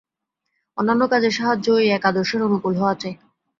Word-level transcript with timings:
অন্যান্য 0.77 1.03
কাজে 1.07 1.29
সাহায্যও 1.31 1.75
এই 1.77 1.89
এক 1.89 2.03
আদর্শের 2.05 2.41
অনুকূল 2.43 2.73
হওয়া 2.77 2.95
চাই। 3.01 3.13